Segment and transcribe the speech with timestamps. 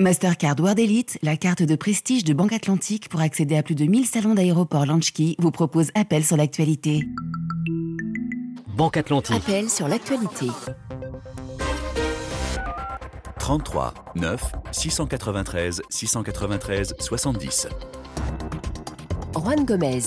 [0.00, 3.84] Mastercard World Elite, la carte de prestige de Banque Atlantique pour accéder à plus de
[3.84, 7.02] 1000 salons d'aéroport Launchkey, vous propose Appel sur l'actualité.
[8.76, 9.34] Banque Atlantique.
[9.34, 10.46] Appel sur l'actualité.
[13.40, 17.66] 33 9 693 693 70.
[19.34, 20.02] Juan Gomez.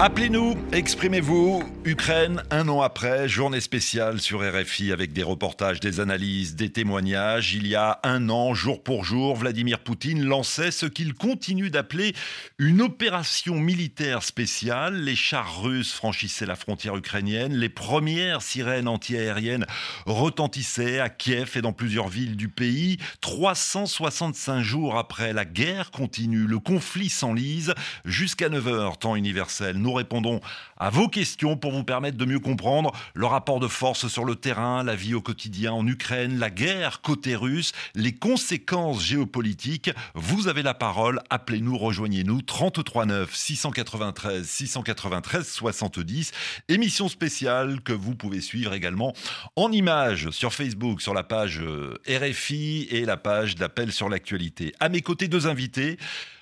[0.00, 1.64] Appelez-nous, exprimez-vous.
[1.84, 7.54] Ukraine, un an après, journée spéciale sur RFI avec des reportages, des analyses, des témoignages.
[7.54, 12.14] Il y a un an, jour pour jour, Vladimir Poutine lançait ce qu'il continue d'appeler
[12.60, 14.94] une opération militaire spéciale.
[15.02, 17.56] Les chars russes franchissaient la frontière ukrainienne.
[17.56, 19.66] Les premières sirènes antiaériennes
[20.06, 22.98] retentissaient à Kiev et dans plusieurs villes du pays.
[23.20, 27.74] 365 jours après, la guerre continue, le conflit s'enlise
[28.04, 30.40] jusqu'à 9h, temps universel nous répondons
[30.76, 34.34] à vos questions pour vous permettre de mieux comprendre le rapport de force sur le
[34.34, 39.90] terrain, la vie au quotidien en Ukraine, la guerre côté russe, les conséquences géopolitiques.
[40.14, 46.32] Vous avez la parole, appelez-nous, rejoignez-nous 33 9 693 693 70.
[46.68, 49.14] Émission spéciale que vous pouvez suivre également
[49.56, 54.74] en images sur Facebook, sur la page euh, RFI et la page d'appel sur l'actualité.
[54.80, 55.96] À mes côtés, deux invités.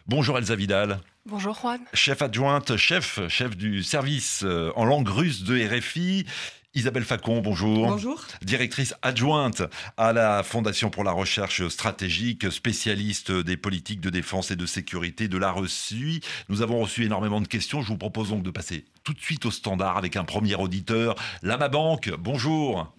[0.09, 0.99] Bonjour Elsa Vidal.
[1.29, 1.81] Bonjour Juan.
[1.93, 6.25] Chef adjointe, chef, chef du service euh, en langue russe de RFI.
[6.75, 7.89] Isabelle Facon, bonjour.
[7.89, 8.25] Bonjour.
[8.43, 9.63] Directrice adjointe
[9.97, 15.27] à la Fondation pour la recherche stratégique, spécialiste des politiques de défense et de sécurité
[15.27, 16.21] de la Russie.
[16.49, 17.83] Nous avons reçu énormément de questions.
[17.83, 21.17] Je vous propose donc de passer tout de suite au standard avec un premier auditeur.
[21.43, 22.95] Lama Banque, bonjour.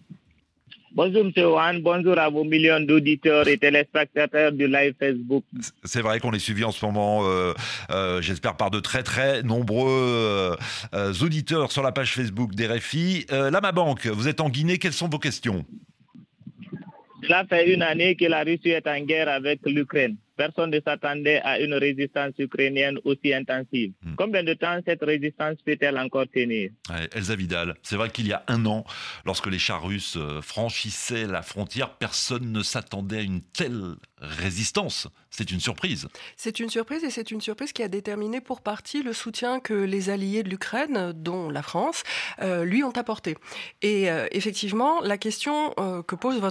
[0.94, 1.32] Bonjour M.
[1.36, 5.44] Juan, bonjour à vos millions d'auditeurs et téléspectateurs du live Facebook.
[5.84, 7.54] C'est vrai qu'on est suivi en ce moment, euh,
[7.92, 10.56] euh, j'espère par de très très nombreux
[10.94, 13.26] euh, auditeurs sur la page Facebook d'RFI.
[13.30, 15.66] là, ma banque, vous êtes en Guinée, quelles sont vos questions?
[17.22, 20.16] Cela fait une année que la Russie est en guerre avec l'Ukraine.
[20.38, 23.94] Personne ne s'attendait à une résistance ukrainienne aussi intensive.
[24.04, 24.16] Hmm.
[24.16, 26.70] Combien de temps cette résistance peut-elle encore tenir?
[27.14, 28.86] Elsa Vidal, c'est vrai qu'il y a un an,
[29.26, 35.08] lorsque les chars russes euh, franchissaient la frontière, personne ne s'attendait à une telle résistance.
[35.30, 36.08] C'est une surprise.
[36.36, 39.74] C'est une surprise et c'est une surprise qui a déterminé pour partie le soutien que
[39.74, 42.04] les alliés de l'Ukraine, dont la France,
[42.42, 43.38] euh, lui ont apporté.
[43.82, 45.74] Et euh, effectivement, la question
[46.08, 46.42] que pose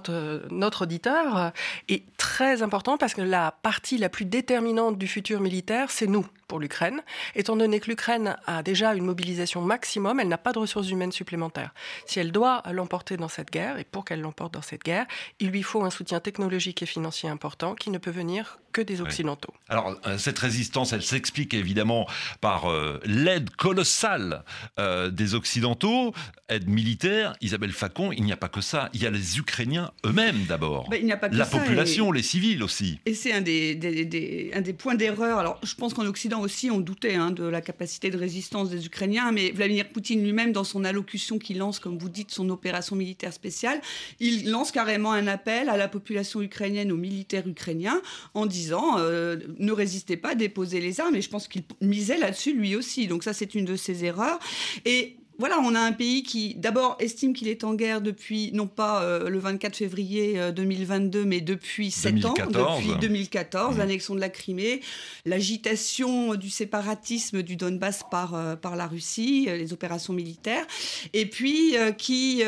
[0.51, 1.53] notre auditeur
[1.89, 6.27] est très importante parce que la partie la plus déterminante du futur militaire, c'est nous
[6.47, 7.03] pour l'Ukraine,
[7.35, 11.13] étant donné que l'Ukraine a déjà une mobilisation maximum, elle n'a pas de ressources humaines
[11.13, 11.75] supplémentaires.
[12.07, 15.07] Si elle doit l'emporter dans cette guerre, et pour qu'elle l'emporte dans cette guerre,
[15.41, 19.01] il lui faut un soutien technologique et financier important qui ne peut venir que des
[19.01, 19.55] Occidentaux.
[19.71, 22.07] Alors, euh, cette résistance, elle s'explique évidemment
[22.43, 24.45] par euh, l'aide colossale
[24.79, 26.13] euh, des Occidentaux,
[26.51, 27.33] aide militaire.
[27.41, 28.91] Isabelle Facon, il n'y a pas que ça.
[28.93, 30.91] Il y a les Ukrainiens eux-mêmes d'abord.
[30.91, 33.01] Ben, il n'y a pas que La population, les civils aussi.
[33.07, 35.39] Et c'est un des, des, un des points d'erreur.
[35.39, 38.85] Alors, je pense qu'en Occident, aussi, on doutait hein, de la capacité de résistance des
[38.85, 42.95] Ukrainiens, mais Vladimir Poutine lui-même, dans son allocution qui lance, comme vous dites, son opération
[42.95, 43.81] militaire spéciale,
[44.21, 48.01] il lance carrément un appel à la population ukrainienne, aux militaires ukrainiens,
[48.35, 51.17] en disant euh, ne résistez pas, déposez les armes.
[51.17, 53.07] Et je pense qu'il misait là-dessus lui aussi.
[53.07, 54.39] Donc ça, c'est une de ses erreurs.
[54.85, 58.67] Et voilà, on a un pays qui, d'abord, estime qu'il est en guerre depuis, non
[58.67, 63.79] pas euh, le 24 février 2022, euh, mais depuis 7 ans, depuis 2014, mmh.
[63.79, 64.81] l'annexion de la Crimée,
[65.27, 70.65] l'agitation du séparatisme du Donbass par, euh, par la Russie, les opérations militaires,
[71.13, 72.43] et puis qui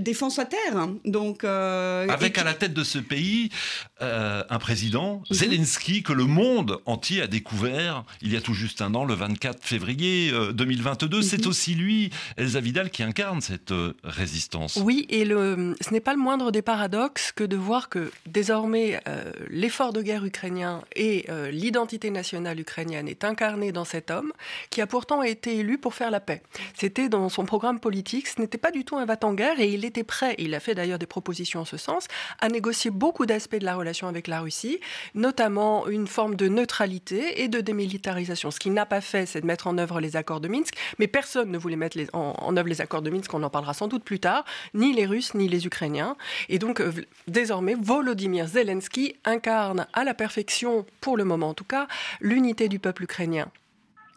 [0.00, 0.88] défend sa terre.
[1.04, 3.50] Donc, Avec à la tête de ce pays
[4.00, 5.34] un président, mmh.
[5.34, 9.14] Zelensky, que le monde entier a découvert il y a tout juste un an, le
[9.14, 11.18] 24 février 2022.
[11.18, 11.22] Mmh.
[11.22, 12.05] C'est aussi lui
[12.36, 14.76] Elsa Vidal qui incarne cette euh, résistance.
[14.82, 19.32] Oui, et ce n'est pas le moindre des paradoxes que de voir que désormais euh,
[19.48, 24.32] l'effort de guerre ukrainien et euh, l'identité nationale ukrainienne est incarné dans cet homme
[24.70, 26.42] qui a pourtant été élu pour faire la paix.
[26.74, 30.04] C'était dans son programme politique, ce n'était pas du tout un va-t-en-guerre et il était
[30.04, 32.08] prêt, il a fait d'ailleurs des propositions en ce sens,
[32.40, 34.80] à négocier beaucoup d'aspects de la relation avec la Russie,
[35.14, 38.50] notamment une forme de neutralité et de démilitarisation.
[38.50, 41.06] Ce qu'il n'a pas fait, c'est de mettre en œuvre les accords de Minsk, mais
[41.06, 44.04] personne ne voulait mettre en, œuvre les accords de Minsk, on en parlera sans doute
[44.04, 44.44] plus tard,
[44.74, 46.16] ni les Russes ni les Ukrainiens.
[46.48, 46.92] Et donc, euh,
[47.28, 51.88] désormais, Volodymyr Zelensky incarne à la perfection, pour le moment en tout cas,
[52.20, 53.48] l'unité du peuple ukrainien.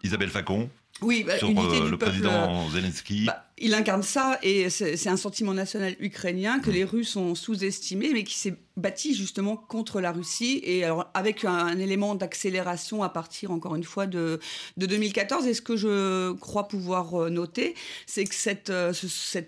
[0.04, 0.70] Isabelle Facon
[1.02, 3.26] oui, bah, sur euh, le président Zelensky.
[3.26, 8.12] Bah, Il incarne ça et c'est un sentiment national ukrainien que les Russes ont sous-estimé,
[8.14, 13.10] mais qui s'est bâti justement contre la Russie et alors avec un, élément d'accélération à
[13.10, 14.40] partir encore une fois de,
[14.78, 15.46] de 2014.
[15.48, 17.76] Et ce que je crois pouvoir euh, noter,
[18.06, 18.94] c'est que cette, euh,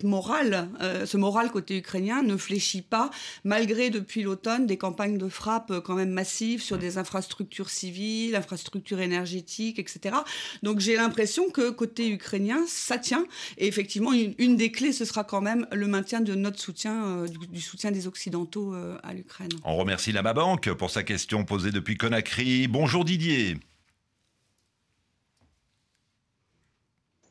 [0.04, 3.10] morale, euh, ce moral côté ukrainien ne fléchit pas
[3.44, 9.00] malgré depuis l'automne des campagnes de frappe quand même massives sur des infrastructures civiles, infrastructures
[9.00, 10.16] énergétiques, etc.
[10.62, 13.26] Donc j'ai l'impression que côté ukrainien, ça tient.
[13.56, 17.60] Et effectivement, une, des clés, ce sera quand même le maintien de notre soutien, du,
[17.60, 19.50] soutien des Occidentaux à l'Ukraine.
[19.64, 22.66] On remercie la Banque pour sa question posée depuis Conakry.
[22.66, 23.58] Bonjour Didier.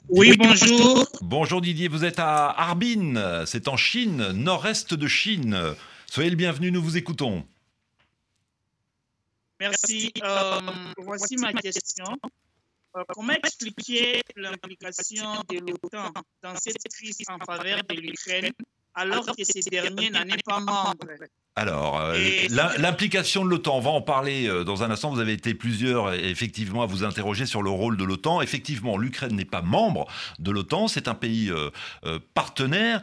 [0.10, 1.08] Oui, bonjour.
[1.22, 5.58] Bonjour Didier, vous êtes à Harbin, c'est en Chine, nord-est de Chine.
[6.06, 7.46] Soyez le bienvenu, nous vous écoutons.
[9.62, 10.12] Merci.
[10.24, 10.60] Euh,
[10.98, 12.18] voici ma question.
[12.98, 16.12] Euh, comment expliquer l'implication de l'OTAN
[16.44, 18.52] dans cette crise en faveur de l'Ukraine
[18.94, 21.08] alors que ces derniers n'en est pas membre?
[21.58, 22.18] Alors, euh,
[22.78, 25.12] l'implication de l'OTAN, on va en parler euh, dans un instant.
[25.12, 28.42] Vous avez été plusieurs, effectivement, à vous interroger sur le rôle de l'OTAN.
[28.42, 30.08] Effectivement, l'Ukraine n'est pas membre
[30.40, 33.02] de l'OTAN, c'est un pays euh, partenaire.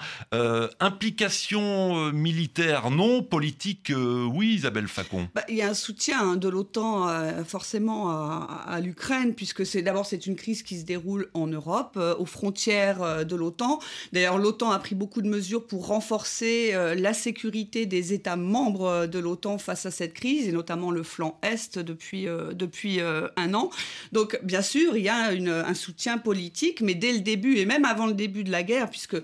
[0.81, 3.23] implication militaire, non.
[3.23, 5.29] Politique, oui, Isabelle Facon.
[5.35, 10.06] Bah, il y a un soutien hein, de l'OTAN, forcément, à, l'Ukraine, puisque c'est d'abord
[10.06, 13.79] c'est une crise qui se déroule en Europe, aux frontières de l'OTAN.
[14.12, 19.19] D'ailleurs, l'OTAN a pris beaucoup de mesures pour renforcer la sécurité des États membres de
[19.19, 23.55] l'OTAN face à cette crise, et notamment le flanc Est depuis, euh, depuis euh, un
[23.55, 23.70] an.
[24.12, 27.85] Donc, bien sûr, il y a un soutien politique, mais dès le début, et même
[27.85, 29.17] avant le début de la guerre, puisque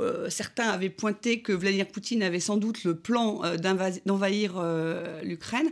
[0.00, 3.42] euh, certains avaient pointé que Vladimir Poutine avait sans doute le plan
[4.06, 4.62] d'envahir
[5.22, 5.68] l'Ukraine,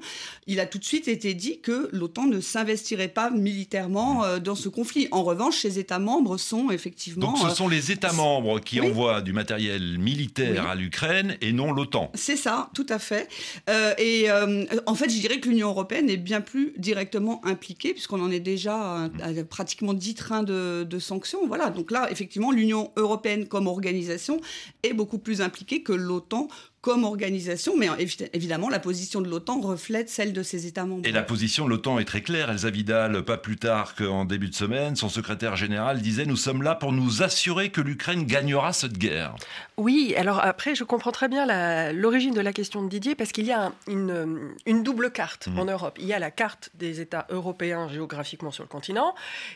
[0.47, 4.69] il a tout de suite été dit que l'OTAN ne s'investirait pas militairement dans ce
[4.69, 5.09] conflit.
[5.11, 7.33] En revanche, ses États membres sont effectivement...
[7.33, 11.73] Donc ce sont les États membres qui envoient du matériel militaire à l'Ukraine et non
[11.73, 12.11] l'OTAN.
[12.15, 13.29] C'est ça, tout à fait.
[13.69, 17.93] Euh, et euh, en fait, je dirais que l'Union européenne est bien plus directement impliquée,
[17.93, 19.08] puisqu'on en est déjà à,
[19.49, 21.46] pratiquement 10 trains de, de, sanctions.
[21.46, 24.40] Voilà, donc là, effectivement, l'Union européenne comme organisation
[24.82, 26.49] est beaucoup plus impliquée que l'OTAN
[26.81, 27.89] comme organisation, mais
[28.33, 31.07] évidemment, la position de l'OTAN reflète celle de ses États membres.
[31.07, 32.51] Et la position de l'OTAN est très claire.
[32.51, 36.63] Elsa Vidal, pas plus tard qu'en début de semaine, son secrétaire général disait Nous sommes
[36.63, 39.35] là pour nous assurer que l'Ukraine gagnera cette guerre.
[39.77, 43.47] Oui, alors après, je comprends très bien l'origine de la question de Didier, parce qu'il
[43.47, 45.59] y a une, une, double carte mmh.
[45.59, 45.99] en Europe.
[46.01, 49.15] Il y a la carte des États européens géographiquement sur le continent,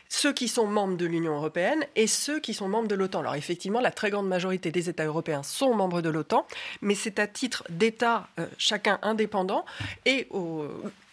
[0.09, 3.21] ceux qui sont membres de l'Union européenne et ceux qui sont membres de l'OTAN.
[3.21, 6.45] Alors effectivement, la très grande majorité des États européens sont membres de l'OTAN,
[6.81, 9.65] mais c'est à titre d'État, euh, chacun indépendant,
[10.05, 10.27] et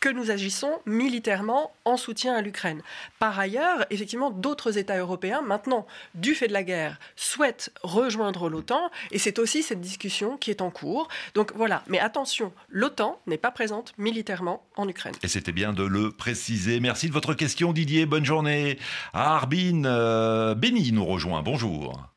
[0.01, 2.81] que nous agissons militairement en soutien à l'Ukraine.
[3.19, 8.91] Par ailleurs, effectivement, d'autres États européens, maintenant, du fait de la guerre, souhaitent rejoindre l'OTAN,
[9.11, 11.09] et c'est aussi cette discussion qui est en cours.
[11.35, 15.15] Donc voilà, mais attention, l'OTAN n'est pas présente militairement en Ukraine.
[15.23, 16.81] Et c'était bien de le préciser.
[16.81, 18.07] Merci de votre question, Didier.
[18.07, 18.79] Bonne journée.
[19.13, 21.43] À Harbin, euh, Béni nous rejoint.
[21.43, 22.10] Bonjour.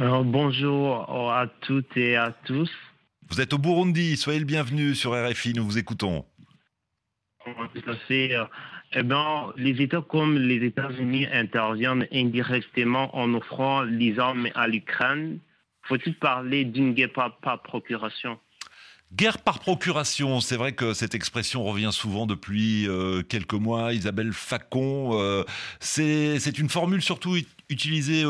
[0.00, 2.70] Euh, bonjour à toutes et à tous.
[3.28, 6.24] Vous êtes au Burundi, soyez le bienvenu sur RFI, nous vous écoutons.
[7.44, 8.34] Tout à fait.
[8.94, 15.38] Eh bien, les États comme les États-Unis interviennent indirectement en offrant les armes à l'Ukraine.
[15.82, 18.38] Faut-il parler d'une guerre par, procuration?
[19.12, 23.92] Guerre par procuration, c'est vrai que cette expression revient souvent depuis euh, quelques mois.
[23.92, 25.44] Isabelle Facon, euh,
[25.78, 27.36] c'est une formule surtout
[27.68, 28.24] utilisée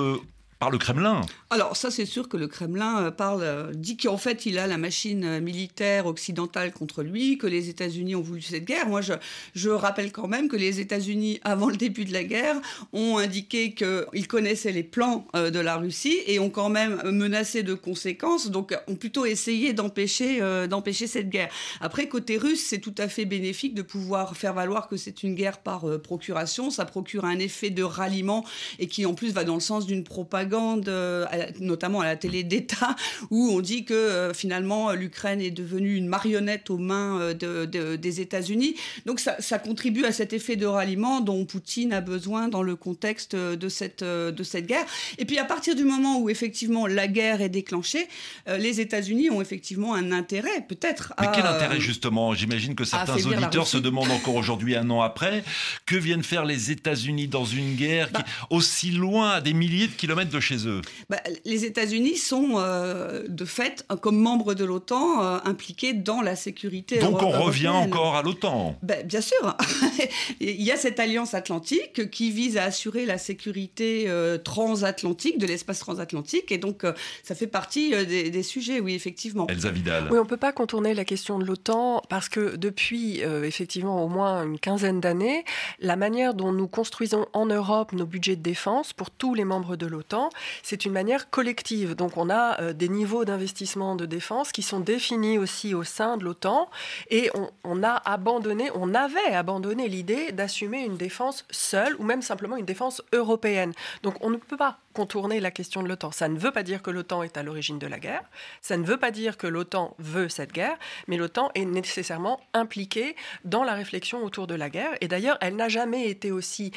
[0.68, 1.22] le Kremlin.
[1.48, 4.66] Alors ça c'est sûr que le Kremlin euh, parle, euh, dit qu'en fait il a
[4.66, 8.86] la machine euh, militaire occidentale contre lui, que les États-Unis ont voulu cette guerre.
[8.86, 9.14] Moi je,
[9.54, 12.56] je rappelle quand même que les États-Unis avant le début de la guerre
[12.92, 17.75] ont indiqué qu'ils connaissaient les plans de la Russie et ont quand même menacé de
[17.75, 21.49] conséquences, donc ont plutôt essayé d'empêcher d'empêcher cette guerre.
[21.80, 25.35] Après côté russe c'est tout à fait bénéfique de pouvoir faire valoir que c'est une
[25.35, 28.44] guerre par procuration, ça procure un effet de ralliement
[28.78, 31.26] et qui en plus va dans le sens d'une propagande euh,
[31.61, 32.97] notamment à la télé d'État,
[33.30, 38.21] où on dit que euh, finalement l'Ukraine est devenue une marionnette aux mains euh, des
[38.21, 38.75] États-Unis.
[39.07, 43.37] Donc ça, contribue à cet effet de ralliement dont Poutine a besoin dans le contexte
[43.37, 44.85] de cette, de cette guerre.
[45.19, 48.09] Et puis à partir du moment où effectivement la guerre est déclenchée,
[48.47, 51.12] les États-Unis ont effectivement un intérêt, peut-être.
[51.21, 52.35] Mais quel intérêt justement?
[52.35, 55.45] J'imagine que certains auditeurs se demandent encore aujourd'hui, un an après,
[55.85, 59.88] que viennent faire les États-Unis dans une guerre qui, bah aussi loin, à des milliers
[59.88, 60.80] de kilomètres de chez eux?
[61.09, 66.37] Bah, les États-Unis sont euh, de fait, comme membres de l'OTAN, euh, impliqués dans la
[66.37, 66.99] sécurité.
[66.99, 68.76] Donc on revient encore à l'OTAN?
[68.82, 69.56] Ben, bien sûr.
[70.40, 75.47] Il y a cette alliance atlantique qui vise à assurer la sécurité euh, transatlantique de
[75.47, 76.85] l'espace transatlantique, et donc
[77.23, 79.47] ça fait partie des, sujets, oui, effectivement.
[79.49, 80.09] Elsa Vidal.
[80.11, 84.09] Oui, on ne peut pas contourner la question de l'OTAN parce que depuis effectivement au
[84.09, 85.44] moins une quinzaine d'années,
[85.78, 89.76] la manière dont nous construisons en Europe nos budgets de défense pour tous les membres
[89.76, 90.29] de l'OTAN,
[90.62, 91.94] c'est une manière collective.
[91.94, 96.16] Donc on a euh, des niveaux d'investissement de défense qui sont définis aussi au sein
[96.16, 96.68] de l'OTAN
[97.10, 97.30] et
[97.64, 102.66] on, a abandonné, on avait abandonné l'idée d'assumer une défense seule ou même simplement une
[102.66, 103.72] défense européenne.
[104.02, 106.10] Donc on ne peut pas contourner la question de l'OTAN.
[106.10, 108.25] Ça ne veut pas dire que l'OTAN est à l'origine de la guerre,
[108.60, 113.16] ça ne veut pas dire que l'OTAN veut cette guerre, mais l'OTAN est nécessairement impliquée
[113.44, 114.92] dans la réflexion autour de la guerre.
[115.00, 116.72] Et d'ailleurs, elle n'a jamais été aussi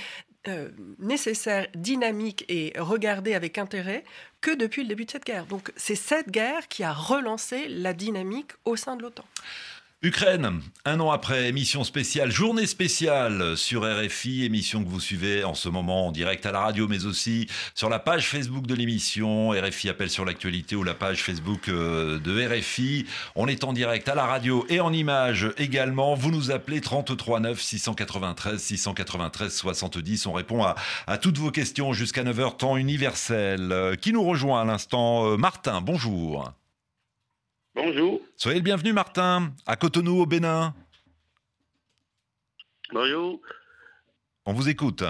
[0.47, 0.69] euh,
[1.00, 4.03] nécessaire, dynamique et regardée avec intérêt
[4.41, 5.45] que depuis le début de cette guerre.
[5.45, 9.23] Donc c'est cette guerre qui a relancé la dynamique au sein de l'OTAN.
[10.05, 15.53] Ukraine, un an après, émission spéciale, journée spéciale sur RFI, émission que vous suivez en
[15.53, 19.51] ce moment en direct à la radio, mais aussi sur la page Facebook de l'émission,
[19.51, 23.05] RFI appelle sur l'actualité ou la page Facebook euh, de RFI.
[23.38, 26.15] On est en direct à la radio et en image également.
[26.15, 30.25] Vous nous appelez 33 9 693 693 70.
[30.25, 30.75] On répond à,
[31.07, 33.72] à toutes vos questions jusqu'à 9h temps universel.
[33.72, 36.51] Euh, qui nous rejoint à l'instant euh, Martin, bonjour.
[37.75, 38.22] Bonjour.
[38.38, 40.75] Soyez le bienvenu, Martin, à Cotonou, au Bénin.
[42.92, 43.42] Bonjour.
[44.46, 45.03] On vous écoute.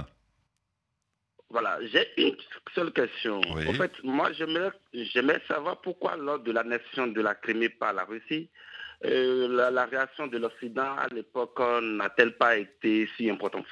[1.49, 2.35] Voilà, j'ai une
[2.73, 3.41] seule question.
[3.41, 8.49] En fait, moi, j'aimerais savoir pourquoi, lors de l'annexion de la Crimée par la Russie,
[9.05, 13.65] euh, la, réaction de l'Occident à l'époque n'a-t-elle pas été si importante?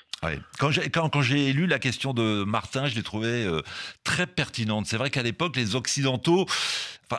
[0.60, 3.62] Quand j'ai quand, lu la question de Martin, je l'ai trouvée euh,
[4.04, 4.86] très pertinente.
[4.88, 6.46] C'est vrai qu'à l'époque, les Occidentaux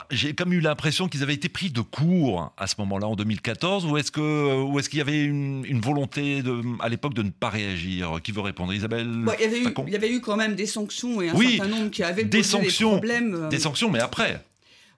[0.09, 3.85] j'ai comme eu l'impression qu'ils avaient été pris de court à ce moment-là, en 2014,
[3.85, 8.19] ou est-ce qu'il y avait une, volonté de, à l'époque de ne pas réagir?
[8.23, 10.65] Qui veut répondre, Isabelle il, y avait eu, il y avait eu quand même des
[10.65, 13.49] sanctions et un certain nombre qui avaient des posé sanctions, des problèmes.
[13.49, 14.41] Des sanctions, mais après.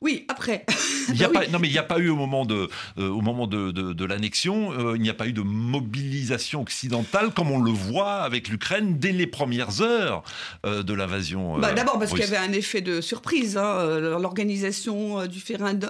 [0.02, 0.66] Oui, après.
[1.10, 3.10] Il y a pas, non, mais il n'y a pas eu au moment de, euh,
[3.10, 7.52] au moment de, de, l'annexion, euh, il n'y a pas eu de mobilisation occidentale comme
[7.52, 10.24] on le voit avec l'Ukraine dès les premières heures
[10.66, 11.60] euh, de l'invasion.
[11.60, 15.44] Bah, D'abord parce qu'il y avait un effet de surprise, hein, l'organisation du,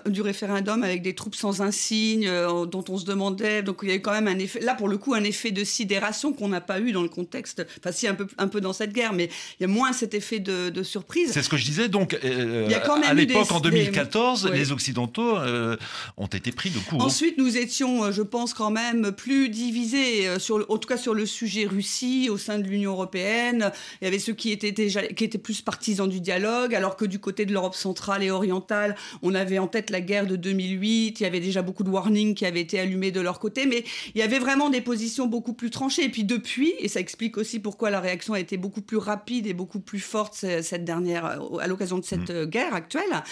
[0.07, 2.29] du, référendum avec des troupes sans insigne
[2.69, 3.63] dont on se demandait.
[3.63, 5.51] Donc il y a eu quand même un effet, là pour le coup, un effet
[5.51, 8.59] de sidération qu'on n'a pas eu dans le contexte, enfin si un peu, un peu
[8.59, 11.31] dans cette guerre, mais il y a moins cet effet de, surprise.
[11.31, 12.17] C'est ce que je disais donc.
[12.21, 13.59] il y a quand même à l'époque en
[13.95, 15.77] 2014, les Occidentaux euh,
[16.17, 17.01] ont été pris de court.
[17.01, 20.37] Ensuite, nous étions, euh, je pense, quand même plus divisés, euh,
[20.69, 23.71] en tout cas sur le sujet Russie au sein de l'Union européenne.
[24.01, 27.05] Il y avait ceux qui étaient, déjà, qui étaient plus partisans du dialogue, alors que
[27.05, 31.19] du côté de l'Europe centrale et orientale, on avait en tête la guerre de 2008.
[31.19, 33.83] Il y avait déjà beaucoup de warnings qui avaient été allumés de leur côté, mais
[34.13, 36.03] il y avait vraiment des positions beaucoup plus tranchées.
[36.03, 39.47] Et puis depuis, et ça explique aussi pourquoi la réaction a été beaucoup plus rapide
[39.47, 41.25] et beaucoup plus forte cette dernière,
[41.59, 42.45] à l'occasion de cette mmh.
[42.45, 43.23] guerre actuelle,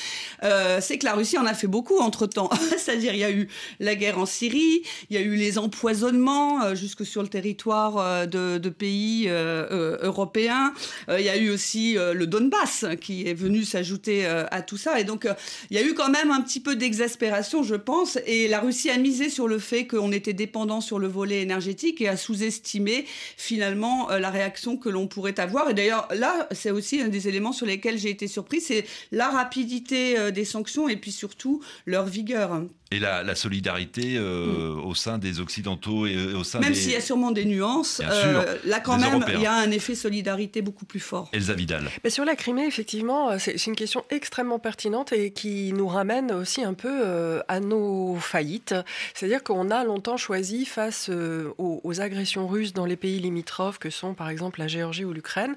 [0.82, 2.50] c'est que la Russie en a fait beaucoup entre-temps.
[2.78, 3.48] C'est-à-dire, il y a eu
[3.80, 7.98] la guerre en Syrie, il y a eu les empoisonnements euh, jusque sur le territoire
[7.98, 10.74] euh, de, pays euh, européens.
[11.10, 15.00] il y a eu aussi le Donbass qui est venu s'ajouter à tout ça.
[15.00, 15.28] Et donc,
[15.70, 18.18] il y a eu quand même un petit peu d'exaspération, je pense.
[18.26, 22.02] Et la Russie a misé sur le fait qu'on était dépendant sur le volet énergétique
[22.02, 23.06] et a sous-estimé
[23.38, 25.70] finalement la réaction que l'on pourrait avoir.
[25.70, 29.30] Et d'ailleurs, là, c'est aussi un des éléments sur lesquels j'ai été surpris, c'est la
[29.30, 32.64] rapidité des sanctions et puis surtout leur vigueur.
[32.94, 34.86] Et la, solidarité euh, mm.
[34.86, 38.04] au sein des Occidentaux et euh, au sein Même s'il y a sûrement des nuances,
[38.06, 41.30] euh, là quand même, il y a un effet solidarité beaucoup plus fort.
[41.34, 41.90] Elsa Vidal.
[42.04, 46.64] Mais sur la Crimée, effectivement, c'est une question extrêmement pertinente et qui nous ramène aussi
[46.64, 48.76] un peu à nos faillites.
[49.16, 51.10] C'est-à-dire qu'on a longtemps choisi, face
[51.58, 55.14] aux, aux, agressions russes dans les pays limitrophes, que sont par exemple la Géorgie ou
[55.14, 55.56] l'Ukraine,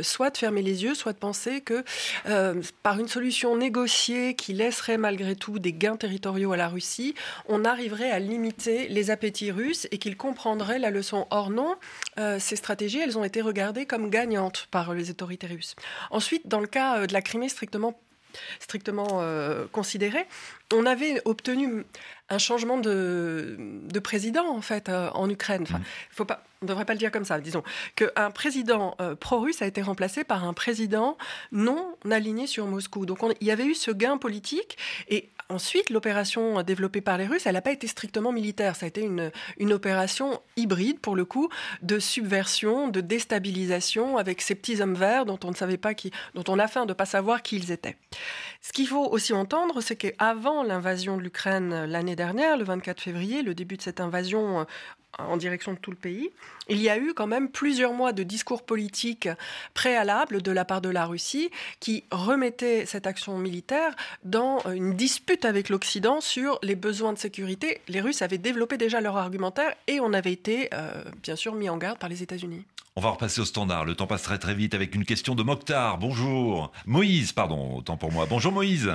[0.00, 1.84] soit de fermer les yeux, soit de penser que
[2.82, 7.14] par une solution négociée qui laisserait malgré tout des gains territoriaux à la Russie,
[7.48, 11.26] on arriverait à limiter les appétits russes et qu'ils comprendraient la leçon.
[11.30, 11.76] Or non,
[12.18, 15.76] euh, ces stratégies, elles ont été regardées comme gagnantes par les autorités russes.
[16.10, 17.98] Ensuite, dans le cas euh, de la Crimée strictement
[18.60, 20.24] strictement euh, considéré,
[20.72, 21.84] on avait obtenu
[22.30, 23.58] un changement de,
[24.02, 25.64] président en fait en Ukraine.
[25.64, 25.84] Enfin, mmh.
[26.10, 27.62] faut pas on ne devrait pas le dire comme ça, disons,
[27.96, 31.18] qu'un président pro-russe a été remplacé par un président
[31.50, 33.04] non aligné sur Moscou.
[33.04, 34.78] Donc il y avait eu ce gain politique
[35.08, 38.74] et Ensuite, l'opération développée par les Russes, elle n'a pas été strictement militaire.
[38.74, 39.30] Ça a été une,
[39.72, 41.50] opération hybride, pour le coup,
[41.82, 46.10] de subversion, de déstabilisation, avec ces petits hommes verts dont on ne savait pas qui,
[46.34, 47.96] dont on a faim de ne pas savoir qui ils étaient.
[48.62, 53.42] Ce qu'il faut aussi entendre, c'est qu'avant l'invasion de l'Ukraine l'année dernière, le 24 février,
[53.42, 54.66] le début de cette invasion
[55.18, 56.30] en direction de tout le pays.
[56.68, 59.28] Il y a eu quand même plusieurs mois de discours politiques
[59.74, 61.50] préalables de la part de la Russie
[61.80, 67.80] qui remettaient cette action militaire dans une dispute avec l'Occident sur les besoins de sécurité.
[67.88, 71.68] Les Russes avaient développé déjà leur argumentaire et on avait été euh, bien sûr mis
[71.68, 72.64] en garde par les États-Unis.
[72.94, 73.84] On va repasser au standard.
[73.84, 75.98] Le temps passe très très vite avec une question de Mokhtar.
[75.98, 76.72] Bonjour.
[76.86, 78.26] Moïse, pardon, autant pour moi.
[78.28, 78.92] Bonjour Moïse.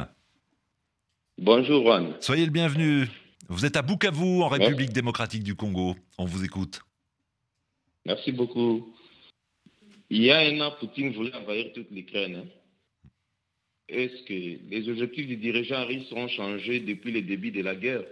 [1.40, 2.14] Bonjour Juan.
[2.20, 3.08] Soyez le bienvenu.
[3.50, 5.96] Vous êtes à Bukavu, en République démocratique du Congo.
[6.18, 6.82] On vous écoute.
[8.06, 8.94] Merci beaucoup.
[10.10, 12.36] Il y a un an, Poutine voulait envahir toute l'Ukraine.
[12.36, 13.10] Hein.
[13.90, 18.04] Est-ce que les objectifs du dirigeant russe ont changé depuis le début de la guerre?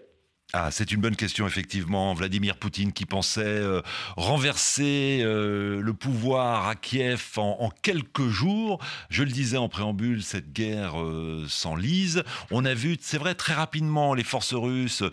[0.53, 2.13] Ah, c'est une bonne question, effectivement.
[2.13, 3.81] Vladimir Poutine qui pensait euh,
[4.15, 8.79] renverser euh, le pouvoir à Kiev en, quelques jours.
[9.09, 12.23] Je le disais en préambule, cette guerre euh, s'enlise.
[12.51, 15.03] On a vu, c'est vrai, très rapidement les forces russes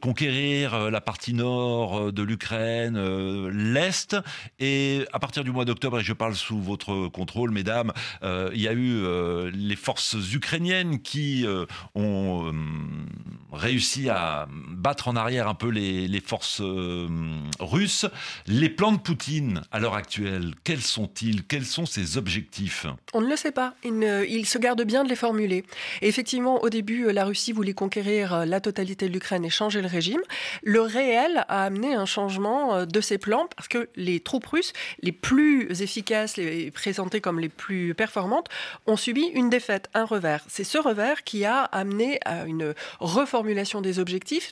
[0.00, 2.98] conquérir la partie nord de l'Ukraine,
[3.48, 4.16] l'Est.
[4.58, 8.68] Et à partir du mois d'octobre, et je parle sous votre contrôle, mesdames, il y
[8.68, 11.46] a eu les forces ukrainiennes qui
[11.94, 12.52] ont
[13.52, 14.13] réussi à
[14.84, 17.08] battre en arrière un peu les, forces euh,
[17.60, 18.06] russes.
[18.46, 21.44] Les plans de Poutine à l'heure actuelle, quels sont-ils?
[21.44, 22.86] Quels sont ses objectifs?
[23.12, 23.74] On ne le sait pas.
[23.82, 25.64] Il, se garde bien de les formuler.
[26.02, 29.80] Et effectivement, au début, la Russie voulait conquérir euh, la totalité de l'Ukraine et changer
[29.80, 30.20] le régime.
[30.62, 34.72] Le réel a amené un changement euh, de ses plans parce que les troupes russes,
[35.00, 38.48] les plus efficaces, les présentées comme les plus performantes,
[38.86, 40.44] ont subi une défaite, un revers.
[40.48, 44.03] C'est ce revers qui a amené à une reformulation des objectifs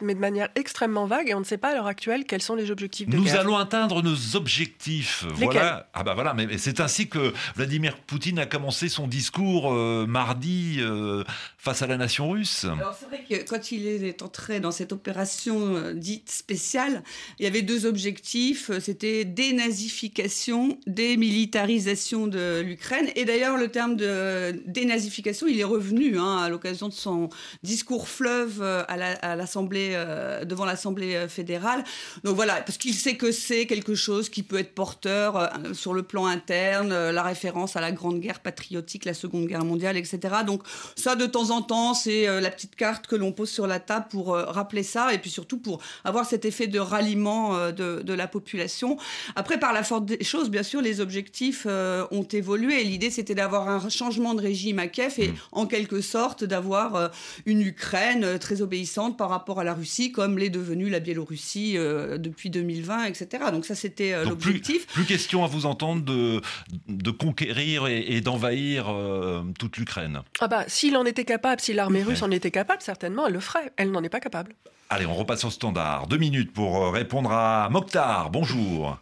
[0.02, 2.54] mais de manière extrêmement vague, et on ne sait pas à l'heure actuelle quels sont
[2.54, 5.25] les objectifs de Nous allons atteindre nos objectifs.
[5.35, 5.88] voilà.
[5.94, 10.78] Ah bah voilà, mais c'est ainsi que Vladimir Poutine a commencé son discours euh, mardi
[10.80, 11.25] euh,
[11.59, 12.64] face à la nation russe.
[12.64, 17.02] Alors c'est vrai que quand il est entré dans cette opération euh, dite spéciale,
[17.38, 18.71] il y avait deux objectifs.
[18.80, 23.09] C'était dénazification, démilitarisation de l'Ukraine.
[23.16, 27.28] Et d'ailleurs, le terme de dénazification, il est revenu hein, à l'occasion de son
[27.62, 29.41] discours fleuve à la, à la
[29.75, 31.84] euh, devant l'Assemblée euh, fédérale.
[32.25, 35.94] Donc voilà, parce qu'il sait que c'est quelque chose qui peut être porteur euh, sur
[35.94, 40.20] le plan interne, la référence à la Grande Guerre patriotique, la Seconde Guerre mondiale, etc.
[40.46, 40.62] Donc
[40.96, 44.06] ça, de temps en temps, c'est la petite carte que l'on pose sur la table
[44.11, 48.99] pour rappeler ça, et puis surtout pour avoir cet effet de ralliement de, la population.
[49.37, 52.85] Après, par la force des choses, bien sûr, les objectifs ont évolué.
[52.85, 55.35] L'idée, c'était d'avoir un changement de régime à Kiev et, mmh.
[55.52, 57.11] en quelque sorte, d'avoir
[57.46, 62.18] une Ukraine très obéissante par rapport à la Russie, comme l'est devenue la Biélorussie euh,
[62.18, 63.45] depuis 2020, etc.
[63.53, 64.87] Donc ça, c'était euh, l'objectif.
[64.87, 66.40] Plus, question à vous entendre de,
[66.88, 70.23] de conquérir et, d'envahir euh, toute l'Ukraine.
[70.40, 73.40] Ah bah, s'il en était capable, si l'armée russe en était capable, certainement, elle le
[73.40, 73.73] ferait.
[73.77, 74.55] Elle n'en est pas capable.
[74.90, 76.07] Allez, on repasse au standard.
[76.07, 78.31] Deux minutes pour répondre à Mokhtar.
[78.31, 78.99] Bonjour.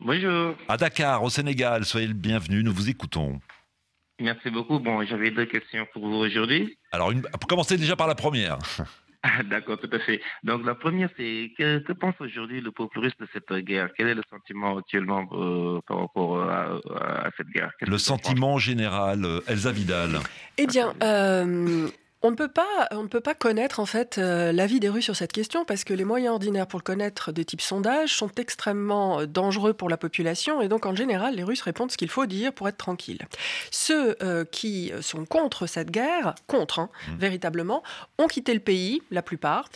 [0.00, 0.54] Bonjour.
[0.68, 3.40] À Dakar, au Sénégal, soyez le bienvenu, nous vous écoutons.
[4.20, 4.78] Merci beaucoup.
[4.78, 6.78] Bon, j'avais deux questions pour vous aujourd'hui.
[6.92, 7.22] Alors, une...
[7.48, 8.58] commencer déjà par la première.
[9.50, 10.20] D'accord, tout à fait.
[10.42, 13.88] Donc la première, c'est que, pense aujourd'hui le peuple russe de cette guerre?
[13.96, 17.70] Quel est le sentiment actuellement euh, par rapport à, cette guerre?
[17.80, 20.20] Le sentiment général, euh, Elsa Vidal.
[20.58, 21.88] Eh bien, euh,
[22.24, 25.04] on ne peut pas, on ne peut pas connaître en fait euh, l'avis des Russes
[25.04, 28.30] sur cette question parce que les moyens ordinaires pour le connaître de type sondage sont
[28.38, 32.08] extrêmement euh, dangereux pour la population et donc en général les Russes répondent ce qu'il
[32.08, 33.20] faut dire pour être tranquilles.
[33.70, 37.16] Ceux euh, qui sont contre cette guerre, contre hein, mmh.
[37.18, 37.82] véritablement,
[38.16, 39.68] ont quitté le pays, la plupart,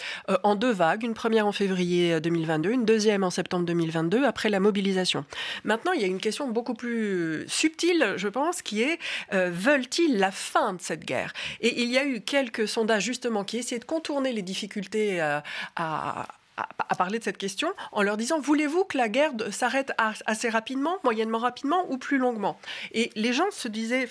[0.42, 4.60] en deux vagues, une première en février 2022, une deuxième en septembre 2022 après la
[4.60, 5.26] mobilisation.
[5.64, 8.98] Maintenant, il y a une question beaucoup plus subtile, je pense, qui est
[9.32, 11.32] veulent-ils la fin de cette guerre?
[11.60, 15.40] Et il y a eu quelques sondages justement qui essaient de contourner les difficultés euh,
[15.76, 16.26] à,
[16.58, 19.92] à, parler de cette question en leur disant voulez-vous que la guerre s'arrête
[20.26, 22.58] assez rapidement, moyennement rapidement ou plus longuement?
[22.92, 24.08] Et les gens se disaient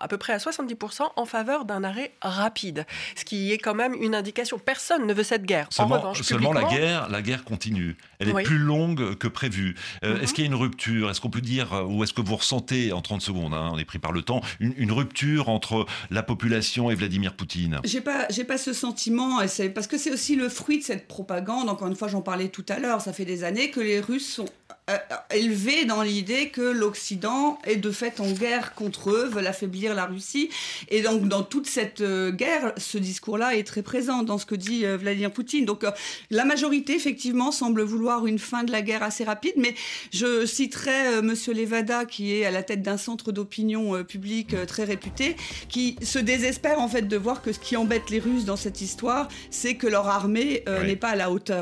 [0.00, 3.94] à peu près à 70% en faveur d'un arrêt rapide, ce qui est quand même
[3.94, 4.58] une indication.
[4.58, 5.66] Personne ne veut cette guerre.
[5.70, 7.96] Seulement, en revanche, seulement la guerre, la guerre continue.
[8.18, 9.76] Elle est plus longue que prévu.
[10.04, 10.22] Euh, mhm.
[10.22, 11.10] Est-ce qu'il y a une rupture?
[11.10, 13.78] Est-ce qu'on peut dire, euh, ou est-ce que vous ressentez en 30 secondes, hein, on
[13.78, 17.80] est pris par le temps, une, rupture entre la population et Vladimir Poutine?
[17.84, 19.40] J'ai pas, j'ai pas ce sentiment,
[19.74, 22.64] parce que c'est aussi le fruit de cette propagande encore une fois, j'en parlais tout
[22.70, 24.48] à l'heure, ça fait des années que les Russes sont
[24.90, 24.96] euh,
[25.34, 30.06] élevés dans l'idée que l'Occident est de fait en guerre contre eux, veulent affaiblir la
[30.06, 30.48] Russie.
[30.88, 34.54] Et donc, dans toute cette euh, guerre, ce discours-là est très présent dans ce que
[34.54, 35.66] dit euh, Vladimir Poutine.
[35.66, 35.84] Donc,
[36.30, 39.52] la majorité, effectivement, semble vouloir une fin de la guerre assez rapide.
[39.56, 39.74] Mais
[40.10, 45.36] je citerai Monsieur Levada, qui est à la tête d'un centre d'opinion publique très réputé,
[45.68, 48.80] qui se désespère en fait de voir que ce qui embête les Russes dans cette
[48.80, 51.56] histoire, c'est que leur armée n'est pas à la hauteur.